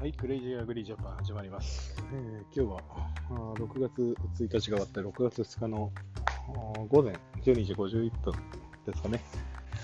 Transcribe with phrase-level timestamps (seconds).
[0.00, 1.94] はい、クレイジーアグリージャパン始まります。
[2.14, 2.82] えー、今日
[3.30, 5.92] は6月1日が終わって6月2日の
[6.88, 8.32] 午前12時51分
[8.86, 9.20] ですかね。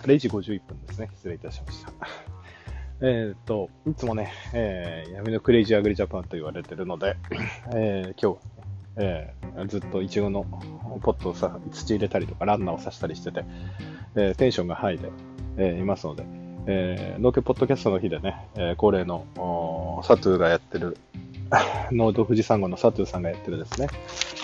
[0.04, 1.10] 0時51分ですね。
[1.16, 1.92] 失礼いたしました。
[3.06, 7.18] えっと、いつもね、えー、闇のクレイジーアグリージャパンと言われてるので、
[7.76, 8.46] えー、今日、
[8.96, 10.44] えー、ずっとイチゴの
[11.02, 13.44] ポットをさ土入れたりとかランナーをさしたりしてて、
[14.14, 15.10] えー、テンションがハイで、
[15.58, 16.24] えー、いますので、
[16.68, 19.24] えー、農家ポッドキャストの日でね、えー、恒例の
[20.04, 20.96] サトゥーがやってる、
[21.92, 23.88] ノート富士山号のサトゥーさんがやってるですね、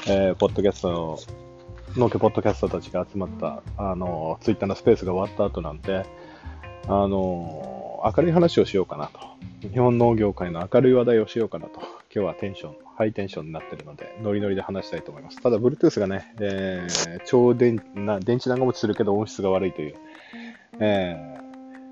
[0.06, 1.18] えー、ポッドキャストの、
[1.96, 6.06] 農家ポッドキャストたちが集まった、あの、ツイッターのスペースが終わった後なんで、
[6.86, 9.20] あの、明るい話をしようかなと。
[9.68, 11.80] 日本農業界の明るい話題をしようかなと。
[12.14, 15.40] 今日はテンション、ハイテンションになってるので、ノリノリで話したいと思います。
[15.40, 19.94] ただ、Bluetooth がね、えー、超電な電池長持ちするけど音質が悪いという、
[20.80, 21.31] え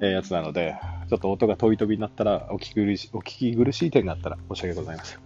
[0.01, 0.77] えやつなので、
[1.09, 5.19] ちょっと音が飛び飛びになったら、お聞き苦しお聞き苦しい点があったら申し訳ございません。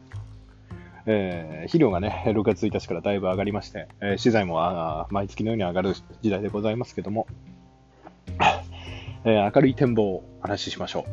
[1.07, 7.27] えー、肥料がね、6月1日からだいぶ上がりまして、えー、資材もあ毎月のように上がる時代でございますけども、
[9.25, 11.05] えー、明るい展望をお話ししましょう。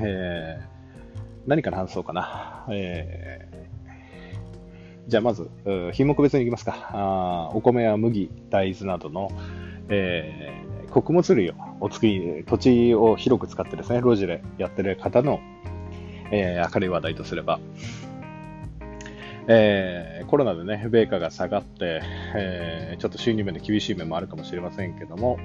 [0.00, 0.66] えー、
[1.46, 2.64] 何から話そうかな。
[2.70, 5.50] えー、じゃあまず、
[5.92, 6.90] 品目別にいきますか。
[6.92, 9.30] あお米や麦、大豆などの、
[9.88, 15.40] えー穀物類をお作り、土地を広く使ってですね、路地でやってる方の、
[16.30, 17.60] えー、明るい話題とすれば、
[19.48, 22.00] えー、コロナでね、米価が下がって、
[22.34, 25.38] えー、ちょっと収入面で厳しい面もあるかもしれませんけども、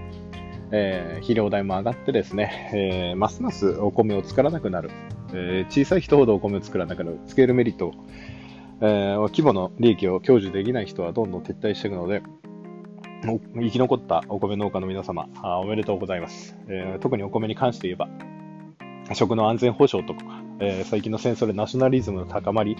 [0.72, 4.92] えー、肥料代も上がってですね、えー、ますますお米を作らなくなる、
[5.34, 7.92] えー、小さい人ほどお米を作らなくなる、スケールメリット、
[8.80, 12.24] えー、規模の利益を享受できない人はどんどん撤退していくので、
[13.22, 18.08] 生き残ったお米農家の皆様、おめでとうございます、えー、特にお米に関して言えば、
[19.14, 22.78] 食の安全保障とか、えー、最近の戦争でナショナリズムの高まり、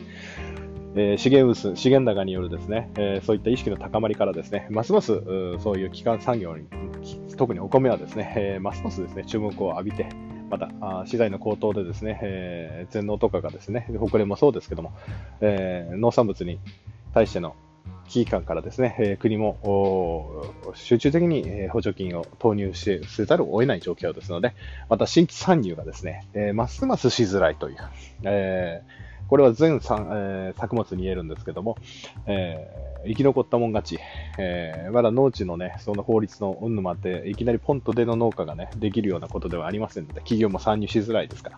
[0.96, 5.22] えー、資源薄、資源高によるですね、えー、そういった意識の高まりからですね、ますます
[5.62, 6.68] そういう基幹産業に、
[7.36, 10.08] 特にお米はですね、えー、ますますですね、注目を浴びて、
[10.50, 14.94] また、あ資材の高騰でですね、えー、全農とかがですね、北連もそうですけども、
[15.42, 16.60] えー、農産物に
[17.14, 17.56] 対しての
[18.10, 24.54] 危機感からですね、国も集中的に、補助金を投入しせざるを得ない状況ですので、
[24.90, 27.78] また新規参入がですね、えー、ますますしづらいという、
[28.24, 31.78] えーこれは全産、えー、作物に言えるんですけども、
[32.26, 34.00] えー、生き残ったもん勝ち、
[34.42, 41.58] えー、まだ農地のね、その法律のうんぬまって、いきなりポンと出の農家がね、できるようなことではありませんので、企業も参入しづらいですから。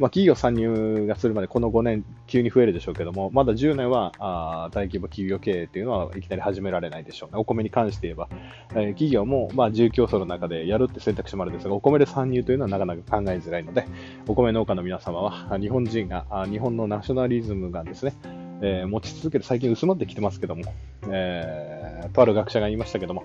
[0.00, 7.38] まあ、企業参入がするまでこの5年急に増えるでしょうけども、まだ10年はあ大規模企業経営というのはいきなり始められないでしょうね。
[7.38, 8.28] お米に関して言えば、
[8.70, 13.86] えー、企業も、まあ、住競争の中でやるって選択肢もあるんですが、お米で参入というのはなかなか考えづらいので、
[14.26, 18.14] お米農家の皆様は、日本人が、日本のナショナリズムがですね、
[18.62, 20.62] えー、持ち続ける、最近薄まってきてますけども、
[21.08, 23.24] えー、とある学者が言いましたけども、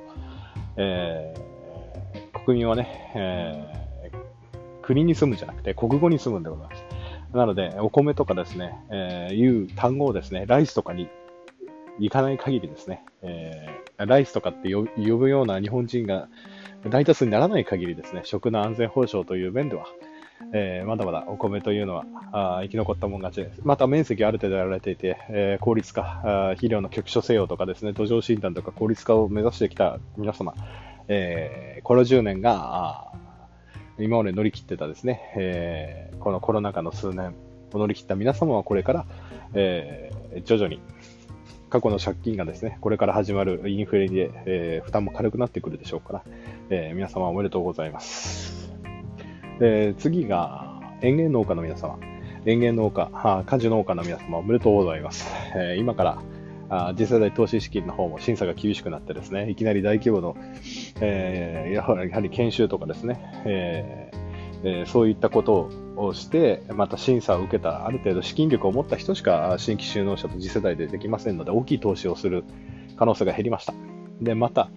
[0.77, 6.83] えー、国民はね、えー、国に住むんじゃなくて国語に住むんでございます。
[7.33, 11.07] なので、お米とかですね、えー、いう単語をですね、ライスとかに
[11.99, 14.85] 行かない限りですね、えー、ライスとかって呼
[15.17, 16.27] ぶような日本人が
[16.89, 19.85] 大多数にならない限りですね、食の安全保障という面では、
[20.53, 23.62] えー、まだまだお米というのはあ生き残ったもん勝ちです。
[23.63, 26.22] また面積ある程度やられていて、えー、効率化、
[26.56, 30.53] 肥料の局所制用とかですね、土壌診断とか効率化を目指してきた皆様、
[31.07, 33.12] えー、この10年が
[34.00, 37.35] 今まで乗り切ってたですね、えー、このコロナ禍の数年
[37.73, 39.06] を乗り切った皆様はこれから、
[39.53, 40.79] えー、徐々に
[41.69, 46.23] 過去の借金がですね、これから始まるインフレで、えー、負担も軽くなってくるでしょうから、
[46.69, 48.60] え、皆様おめでとうございます。
[49.61, 51.99] で次が園芸農家の皆様。
[52.47, 53.11] 園芸農家、
[53.45, 55.31] 果樹農家の皆様おめでとうございます。
[55.55, 56.22] えー、今から
[56.69, 60.35] あ次世代投資資金の方も審査が厳しくなってですね、いきなり大規模の、
[60.99, 64.17] えー、やはり研修とかですね、えー
[64.63, 72.46] えー、そういったことをして、また審査を受けたある程度資金力を持った人しか新規就農者と次世代でできませんので、大きい投資をする
[72.97, 73.75] 可能性が減りました。
[74.22, 74.72] で、また、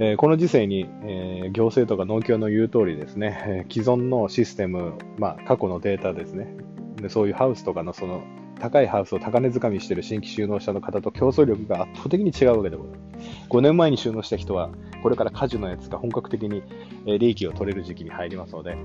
[0.00, 6.54] えー、この時世に、えー、行政とか農協の言う通りですね、えー、既存のシステム、まあ、過去のデータですね
[6.96, 8.22] で、そういうハウスとかのその
[8.60, 13.48] 高いハウスを高値掴みしている新規就農者の方と競争力が圧倒的に違うわけでございます。
[13.50, 14.70] 5年前に就農した人は、
[15.02, 16.62] これから果樹のやつが本格的に
[17.06, 18.76] 利益を取れる時期に入りますので、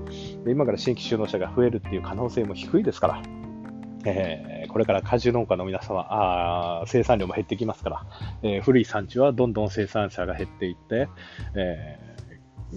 [0.44, 3.22] で今から新規就農者が増えるっていう可能性も低いですから、
[4.04, 8.06] えー、これから果樹農家の皆様あ、生産量も減ってきますから、
[8.42, 11.08] えー、古い産地はどんどん生産者が減っていって、
[11.54, 12.14] えー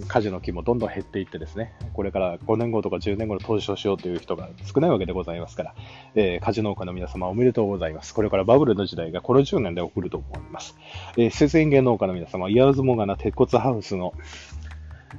[0.06, 5.74] 果樹の木もどんどん減っていってですね、これから5年後とか10年後の投資をしようという人が少ないわけでございますから、
[6.14, 8.14] えー、果樹農家の皆様おめでとうございます。
[8.14, 10.76] これからバブルの時代がこの10年で起こると思います。
[11.16, 14.14] えー、施設園芸農家の皆様、イヤーズモガナ鉄骨ハウスの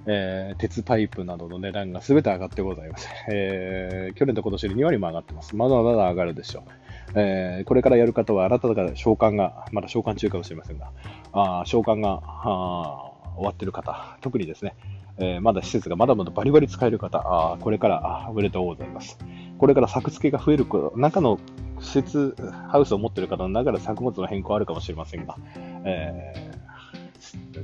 [0.06, 3.08] えー、鉄パイプなどの値段が全て上がってございます。
[3.32, 5.56] えー、去年と今年で2割も上がってます。
[5.56, 6.64] まだまだ上がるでしょう。
[7.16, 10.92] えー、これからやる方は、あなたが召喚が、まだ召喚中かもしれませんが、
[11.34, 12.22] あ召喚が
[13.36, 14.76] 終わってる方、特にですね、
[15.18, 19.18] えー、まだ施設がまだまだバリバリ使える方、あこれからおめでとうございます。
[19.58, 20.66] これから作付けが増える、
[20.96, 21.40] 中の
[21.82, 22.36] 施設、
[22.70, 25.36] ハウスを持っている方の中で作物の変更あるかもしれませんが、
[25.84, 26.69] えー、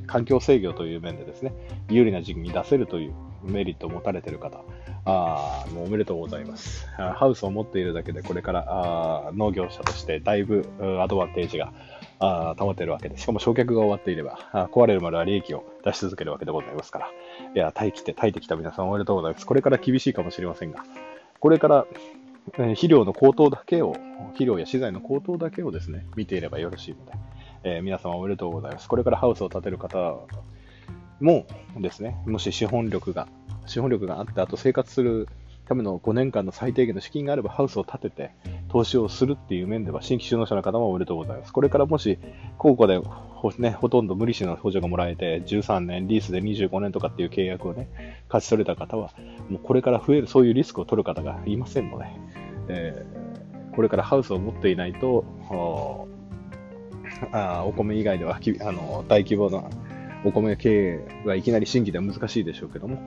[0.07, 1.53] 環境制御という面でですね、
[1.89, 3.13] 有利な時期に出せるという
[3.43, 4.59] メリットを持たれている方、
[5.05, 6.87] あもうおめでとうございます。
[6.97, 10.67] ハウスを持っているだけで、これからあ農業者としてだいぶ
[11.01, 11.73] アドバンテージが
[12.19, 17.11] あ保てるわけで、しかも焼却が終わっていれば、あ壊れるまでは利益を出し続けるわけでございますから、
[17.53, 19.45] いや、耐えきて、耐えてきた皆さんおめでとうございます。
[19.45, 20.83] これから厳しいかもしれませんが、
[21.39, 21.85] これから、
[22.57, 23.95] え、肥料の高騰だけを、
[24.27, 27.11] 肥料や資材の高騰だけをですね、見ていればよろしいので、
[27.67, 28.87] えー、皆様おめでとうございます。
[28.87, 30.19] これからハウスを建てる方
[31.19, 31.47] も
[31.79, 33.27] ですね、もし資本力が
[33.65, 35.27] 資本力があって、あと生活する
[35.67, 38.31] ための5年間の最低限の資金があればハウスを建てて
[38.69, 41.51] 投資をするっていう面では新規就農者の方もおめでとうございます。
[41.51, 42.19] これからもし
[42.59, 49.09] 高校でほ,、ね、ほとんど無利子の補助がもらえて13年、リースで25年とかっていう契約をね、勝ち取れた方は
[49.49, 52.05] もうこれから増えるそういうリスクを取る方がいませんので、
[52.67, 55.25] えー、これからハウスを持っていないと
[57.31, 59.63] あお米以外ではあの大規模な
[60.25, 62.99] お米経営はいきなり新規では難しいでしょうけども、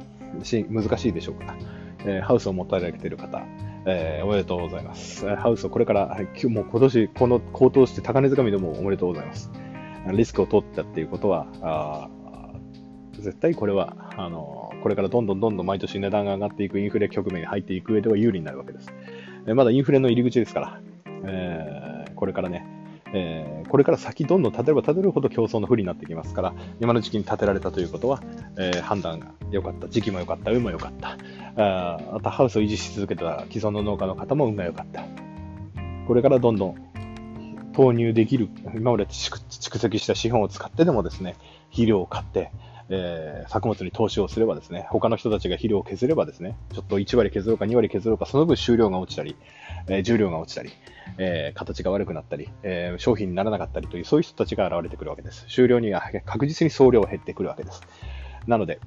[0.45, 1.57] し難しいでしょうから、
[2.05, 3.43] えー、ハウスを持たれている方、
[3.87, 5.27] えー、おめでとうございます。
[5.37, 9.51] ハウスをこれから、もう今年、この高騰して高値掴みでもおめでとうございます。
[10.13, 12.09] リスクを取ったっていうことは、あ
[13.15, 18.93] 絶対これは、あのこれからどんどんどんどん毎年値段が上がっていくインフレ局面に入っていく上では有利になるわけです。
[19.49, 20.81] えまだインフレの入り口ですから、
[21.25, 22.65] えー、これからね、
[23.13, 28.23] えー、これから先どんどん建てれば建てるほど競争の不利になってきますから、今の時期に建てられたということは、
[28.59, 31.17] えー、判断が良かった、時期も良かった、運も良かった、
[31.57, 35.05] あまたハウスを維持し続けた既存の農家の方も運が良かった。
[36.07, 36.89] これからどんどん
[37.75, 41.37] 投入できる、今まで蓄積した資本を使ってでもですね、
[41.71, 42.51] 肥料を買って、
[42.91, 49.37] えー、作物に投資をすればですね、他の人たちが肥料を削ればですね、ちょっと1割削ろうか2割削ろうか、その分収量が落ちたり、
[49.89, 50.71] えー、重量が落ちたり、
[51.19, 55.45] えー、形が悪くなったり、え商品にならなかったりという、そういう人たちが現れてくるわけです。
[55.49, 57.83] 収量には確実に総量が減ってくるわけです。
[58.47, 58.81] なので、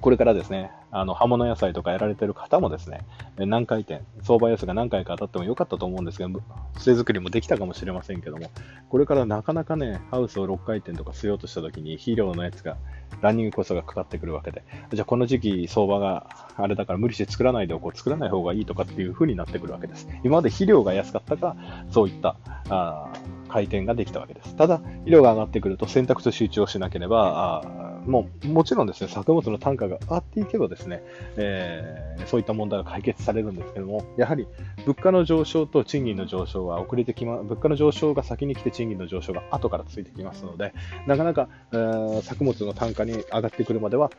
[0.00, 3.06] これからですね、あの、葉物野菜とかやられてる方もですね、
[3.38, 6.42] 何回転、相場安が何回か当たってもよかったと思うんですけど、
[6.78, 8.50] 杖作りもできたかもしれませんけども、
[8.90, 12.76] これからなかなかね、ハウスを6回転とか据えようとした時に肥料のやつが、
[13.22, 14.62] ランニングコストがかかってくるわけで、
[14.92, 20.06] じゃあこの時期相場があれだから無理して作らないでおこう、作らない方がいいとかっていう風になってくるわけです。
[20.22, 21.56] 今まで肥料が安かったか、
[21.90, 22.36] そういった、
[22.68, 23.10] あ
[23.48, 24.54] 回転ができたわけです。
[24.54, 31.02] ただ、肥料が上がってくると選択と集中をしなければ、あもうもちろんですね、作物の単価が上がっていけばですね、
[31.36, 34.48] えー、そういった問題が解決されるんですけども、やはり
[34.86, 40.72] 物価の上昇と賃金の上昇は遅れてきま、物価の上昇が先に来て賃金の上昇が後からついてきますので、
[41.06, 44.10] なかなか、えー、作物の単価に上がってくるまでは、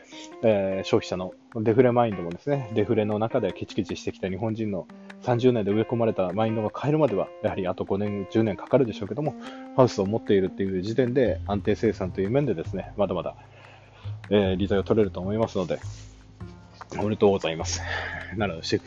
[0.44, 4.88] えー、消費者のデフレマインドもですね、デフレの中でケチケチしてきた日本人の
[5.24, 9.34] 30年で植え込まれたマインドが変えるまでは、やはりあと5年、10年かかるでしょうけども、
[9.76, 13.36] ハウスを持っているっていう時点で安定生産という面でですね、まだまだ
[14.30, 15.80] えー、利材を取れると思いますので、
[16.98, 17.82] おめでとうございます。
[18.36, 18.82] なので、蓄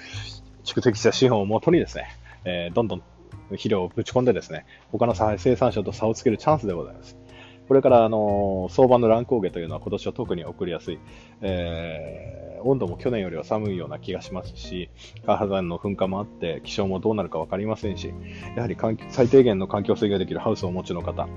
[0.80, 2.08] 積した資本をもとにですね、
[2.44, 3.02] えー、どんどん
[3.50, 7.16] 肥料をぶち込んでですね、他の生産者と差をつけるチャンスでございます。
[7.68, 10.98] これから、あの相場の乱高下というのは今年は特に起こりやすい、
[11.40, 14.90] えー、温度も去年よりは寒いような気がしますし、
[15.24, 18.12] 火山の噴火もあって、気象もどうなるか分かりませんし、
[18.56, 18.76] やはり
[19.10, 21.28] 最低限の環境制御できるハウスをお持ちの方、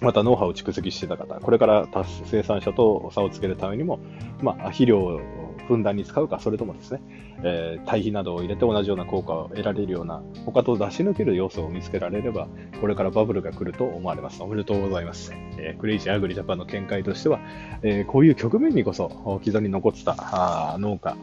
[0.00, 1.88] またノウハウを蓄積してた方、これから
[2.24, 3.98] 生産者と差をつけるためにも、
[4.42, 5.20] まあ、肥料を
[5.66, 7.00] ふんだんに使うか、それともですね、
[7.42, 12.48] えー、堆肥などを入れて同じような効果を得られるような、他と出し抜ける要素を見つけられれば、
[12.80, 14.42] これからバブルが来ると思われます。
[14.42, 15.32] おめでとうございます。
[15.58, 17.40] えー、クレイジーアグリジャパンの見解としては、
[17.82, 21.16] えー、こういう局面にこそ、既存に残ってた農家、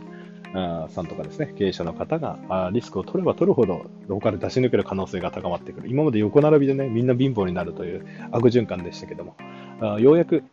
[0.90, 5.90] さんとかですね、経営者の方がリスクを取れば取るほど、どこかで出し抜ける可能性が高まってくる。
[5.90, 10.44] 今まで横並びでね、みんな貧乏になるという悪循環でしたけども、ようやく、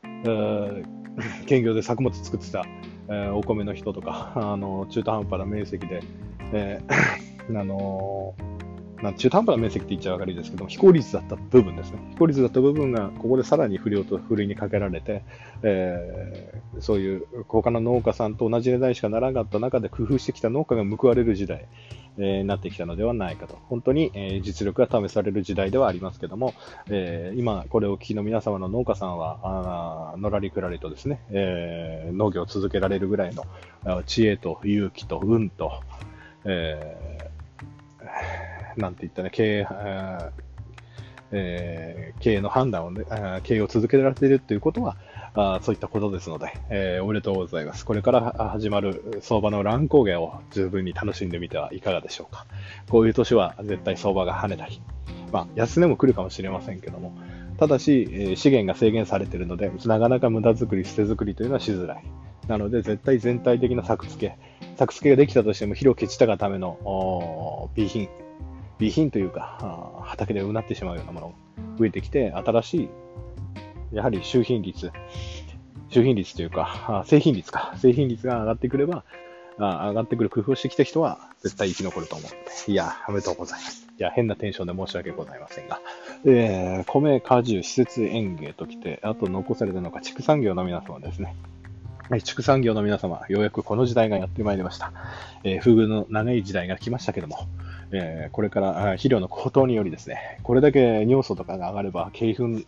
[1.46, 2.64] 兼業で作物作ってた、
[3.34, 6.02] お米の人とか、あの中途半端な面積で、
[6.52, 8.34] えー、 あの
[9.02, 11.98] まあ、中途半端な面積って言っちゃ分かりですけど、非効率だった部分ですね。
[12.10, 15.22] 非効率だった部分が、ここでさらに不良とふるいにかけられて、
[15.62, 21.66] えー、そういう他の農家さんと同じ値段しかならなかった中で工夫してきた農家が報われる時代、
[22.18, 23.58] えー、なってきたのではないかと。
[23.68, 26.54] 本当に、えー、実力が試される時代ではありますけども、
[26.88, 33.44] えー、今、これをお聞きの皆様の農家さんは、あのらりくらりとですね、えー、農業を続けられるぐらいの
[34.04, 35.80] 知恵と勇気と運と、
[36.44, 37.19] えー、
[38.76, 39.66] なんて言ったね、経営、
[41.32, 43.04] えー、経営の判断をね、
[43.44, 44.96] 経営を続けられているということは、
[45.34, 47.84] あそういったことですので、えー、おめでとうございます。
[47.84, 52.46] これから始まる相場の乱高下を十分に楽しんでみてはいかがでしょうか。
[52.88, 54.82] こういう年は絶対相場が跳ねたり、
[55.32, 57.12] まあ、安値も来るかもしれませんけども、
[57.58, 62.04] ただし、え、資源が制限されているので、なかなか無駄作り、捨て作りというのはしづらい。
[62.48, 64.38] なので、絶対全体的な作付け、
[64.76, 68.08] 作付けができたとしても、肥料をケチたがための B 品、
[68.80, 71.34] B 品というか、畑でうなってしまうようなもの
[71.78, 72.88] 増えてきて、新しい
[73.92, 74.90] やはり収品率、
[75.88, 79.04] 収品率というか、製品率か、製品率が上がってくれば、
[79.58, 83.86] 上がってくる工夫をしてきた人は絶対生き残ると思うので、いや、おめでとうございます。
[83.98, 85.80] いや、変なテンションで申し訳ございませんが、
[86.24, 91.34] えー、米、果樹、施設、園芸ときて、あと残されたのが畜産業の皆様ですね。
[92.24, 94.92] 畜産業の皆様、ようやくこの時代がやってまいりました。
[95.44, 97.46] えー、不遇の長い時代が来ましたけども、
[97.92, 102.64] えー、これから肥料の高騰によりですね、これだけ尿素とかが上がれば、鶏粉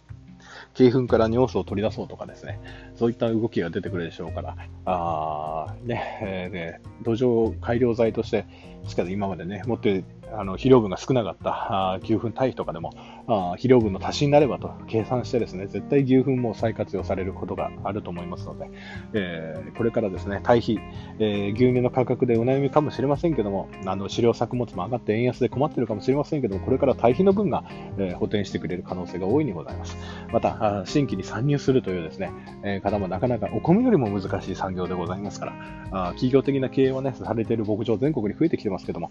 [0.75, 2.61] 鶏粉から尿素を取り出そうとかですね、
[2.97, 6.19] そういった動きが出てくるでしょうから、あね、
[6.53, 8.47] えー、土壌改良剤として、
[8.87, 12.93] しかし今までね、持ってあの肥料分が少なかった牛粉堆肥とかでも
[13.33, 14.73] あ肥料分の足しになればと。
[14.87, 18.71] 計算してですね絶対牛糞も再活用されることがあると思いますので、
[19.15, 20.79] えー、これからですね堆肥、
[21.19, 27.65] えー、牛乳の価格でお悩みかもしれませんけどもあの飼料作物も上がって円安で困ってるかもしれませんけどもこれから堆肥の分が、
[27.99, 29.97] えー、補填してくれる可能性が大いにございます。
[30.33, 32.33] また新規に参入するというですね、
[32.65, 35.53] え方もなかなかお米よりも難しい産業でございますから
[35.91, 39.11] あ企業的な経営はねされている牧場全国に増えてきてますけども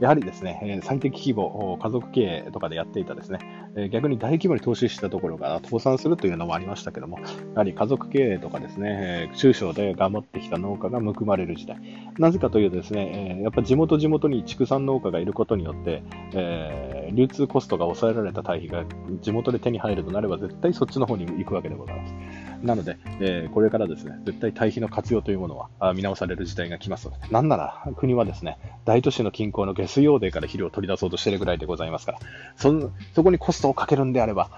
[0.00, 3.38] やはりですねえ最適規模、家族経営とかでやっていたですね、
[3.76, 7.26] え逆に大規模に投資したところが倒産するというのもありましたけども、や
[7.56, 11.78] はり家族経営とかですね、え中小で頑張ってきた農家が報まれる時代。
[12.18, 16.02] なぜかというとですね、えやっぱ地元地元に畜産農家がいることによって、
[16.34, 22.14] え、流通コストが抑えられた堆肥が地元で手に入るとなれば絶対そっちの方に行くわけでございます。
[22.62, 32.18] なので、え、これからですね、絶対堆肥の活用というものは見直される時代が来ますので、なんなら国はですね、大都市の近郊の下水用泥から肥料を取り出そうとしているぐらいでございますから、
[32.56, 32.72] そ
[33.14, 34.50] そこにコストをかけるんであれば、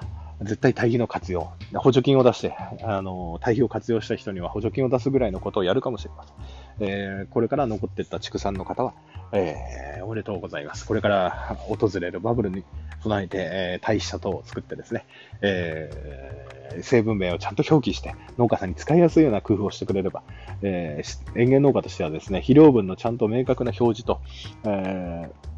[0.42, 6.86] 絶対堆肥の活用、補助金を出して、あの堆肥を活用した人には補助金を出すぐらいのことをやるかもしれません。
[6.86, 8.92] えー、これから残っていった畜産の方は、
[9.32, 10.86] えー、おめでとうございます。
[10.86, 12.62] これから訪れるバブルに
[13.02, 15.06] 備えて、えー、堆肥砂糖を作ってですね、
[15.40, 20.22] えー、成分名をちゃんと表記して農家さんに使いやすいような工夫をしてくれれば、
[20.60, 24.20] えー、園芸農家としてはですね、肥料分のちゃんと明確な表示と、
[24.64, 25.53] えー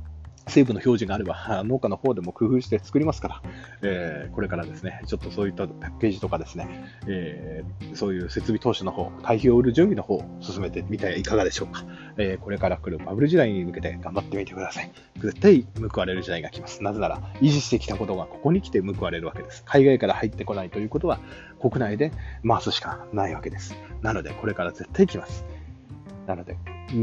[0.48, 3.42] 成分の表示があれば、農家の方でも工夫して作りますから、
[3.82, 6.68] えー、これからですね、ちょっとそういったパッケージとかですね、
[7.08, 11.84] えー、そういう設備投資の方、堆肥を売る準備の方を進めてみてはいかがでしょうか。
[12.16, 14.92] えー、これから来るバブル時代に向けて頑張ってみてください。
[15.18, 16.82] 絶対報われる時代が来ます。
[16.82, 19.64] なぜなら、維持してきたことがここに来て報われるわけです。
[19.66, 21.18] 海外から入ってこないということは、
[21.60, 22.12] 国内で
[22.46, 23.74] 回すしかないわけです。
[24.02, 25.44] なので、これから絶対来ます。
[26.28, 26.56] なので、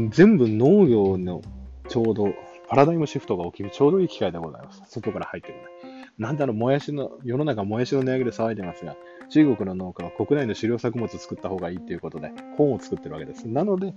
[0.08, 1.42] 全部農業の
[1.88, 2.32] ちょうど
[2.68, 4.82] パラダイムシフトが起きるちょうどいい機会でございます。
[4.86, 6.04] 外から入ってこない。
[6.18, 8.96] なんだろう、もやしの、世の中もやしの値上げで騒いでますが、
[9.30, 13.48] 中国の農家は国内の飼料作物を作った方がいいということで、本を作ってるわけです。
[13.48, 13.94] なので、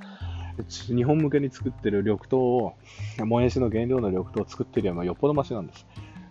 [0.67, 2.73] 日本向けに作ってる緑豆を、
[3.25, 5.85] もやしの原料の緑豆を作ってるよりもよっぽどマシなんです。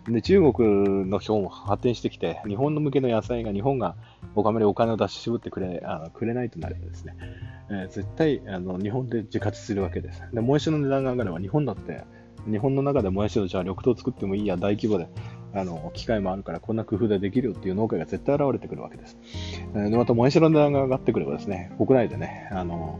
[0.09, 0.69] で、中国
[1.09, 3.95] の表も発展してきて、日本の向けの野菜が日本が
[4.35, 7.15] お金でお金を出し絞ってくれあくれないとなればですね、
[7.69, 10.23] えー、絶対あの日本で自活するわけです。
[10.33, 12.03] で、もやしの値段が上がれば日本だって
[12.49, 15.07] 日本の中でもやしをじゃあ緑豆作ってもいいや、大規模で、
[15.53, 19.17] あの、機械もあるからこんな工夫でできるよっていう農家が絶対現れてくるわけです。
[19.73, 22.99] でまた、もやしの値段が上がってくればですね、国内でね、あの、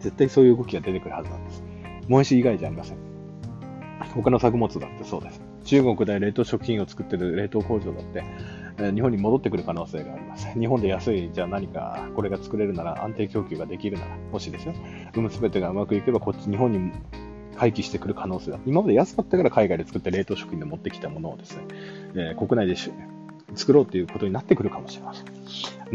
[0.00, 1.64] 絶対そういう動きが出てくるはずなんです。
[2.08, 2.98] もやし以外じゃありません。
[4.14, 5.40] 他の作物だってそうです。
[5.64, 8.24] 中国で冷凍食品を作ってる冷凍工場だって、
[8.92, 10.48] 日本に戻ってくる可能性があります。
[10.58, 14.74] 日本で安い、じゃあ何かこれが作れるなら安定供給ができるなら、もしですよ。
[15.12, 16.90] 産むすべてがうまくいけば、こっち日本に
[17.56, 21.62] 回帰してくる可能性が、今まで安かったから海外で作って冷凍食品で持ってきたものをですね、
[22.14, 22.76] えー、国内で
[23.54, 25.26] 作ろうということになってくるかもしれません。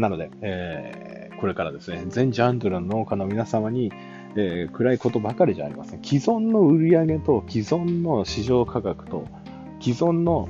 [0.00, 3.92] なので、えこれからですね、全ジャンルの農家の皆様に、
[4.36, 6.02] えー、暗いことばかりじゃありません。
[6.02, 9.26] 既存の売り上げと既存の市場価格と
[9.80, 10.48] 既存の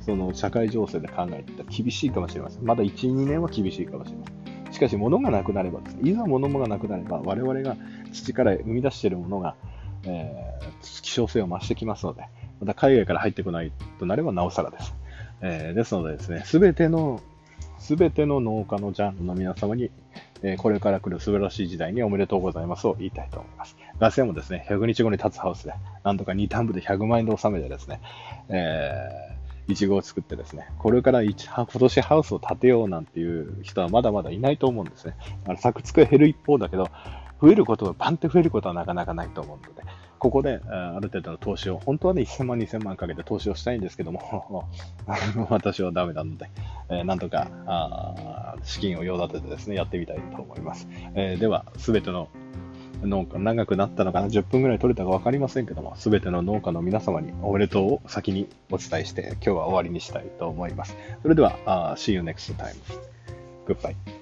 [0.00, 2.64] その社会情勢で考えてたら厳しいかもしれません。
[2.64, 4.32] まだ1、2年は厳しいかもしれませ
[4.70, 4.72] ん。
[4.72, 7.76] しかし物がなくなればですね、いざ物がなくなれば我々が
[8.12, 9.54] 土から生み出しているものが、
[10.04, 12.24] えー、希少性を増してきますので、
[12.60, 14.94] また海外から入ってこないとなればなおさらです。
[15.40, 17.20] えー、ですのでですね、すべての、
[17.78, 19.90] すべての農家のジャンルの皆様に、
[20.42, 23.76] えー、これから来る素晴らしい時代におめでとうございますを言いたいと思います。
[23.98, 28.00] ガス屋もですね、100日後に立つハウスで、なんとか2単部で100万円で収めてですね、
[28.48, 35.16] えー、いちごを作ってですね、これから今年ハウスを建てようなんていう人はまだまだいないと思うんですね。
[35.46, 36.88] あの作付け減る一方だけど、
[37.42, 39.82] 増えることがパンって増えることはなかなかないと思うので、
[40.20, 44.68] ここである程度の投資を、本当はね、1000万、2000万かけて投資をしたいんですけども、
[45.50, 46.48] 私はダメなので、
[46.88, 50.86] えー、なんとかあ資金を用立ててですね、やってみたいと思います。
[51.14, 52.28] えー、では、すべての
[53.02, 60.96] 農家、長くなったのかな、10分ぐらい取れたか分かりませんけども、すべての農家の皆様におめでとうを先にお伝えして、今日は終わりにしたいと思います。
[61.22, 62.76] それでは、uh, see you next time.
[63.66, 64.21] Goodbye.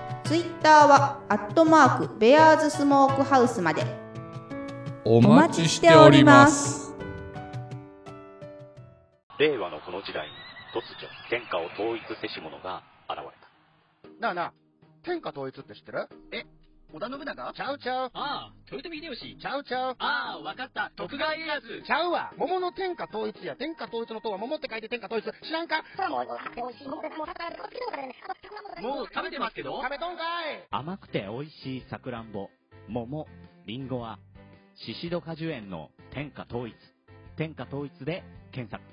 [0.31, 3.83] ツイッターは、アットマーク、ベアーズスモークハウスまで。
[5.03, 6.95] お待ちしております。
[9.39, 10.33] 令和のこの時代に、
[10.73, 14.09] 突如、天下を統一せし者が現れた。
[14.21, 14.53] なあなあ、
[15.03, 16.07] 天下統一って知ってる？
[16.31, 16.45] え、
[16.93, 17.53] 織田信長？
[17.53, 18.11] ちゃうちゃう。
[18.13, 19.37] ああ、豊臣秀吉。
[19.37, 19.95] ちゃうちゃう。
[19.99, 20.93] ああ、わかった。
[20.95, 21.83] 徳川家康。
[21.85, 22.31] ちゃうわ。
[22.37, 23.57] 桃の天下統一や。
[23.57, 25.25] 天下統一の塔は桃って書いて天下統一。
[25.45, 25.83] 知らんか？
[28.81, 29.81] もう、食べてますけど？
[29.81, 32.49] 食べとんかい甘くて美味しいさくらんぼ、
[32.87, 33.27] 桃、
[33.65, 34.19] りんごは、
[34.75, 36.75] シシド果樹園の天下統一。
[37.37, 38.83] 天下統一で検索。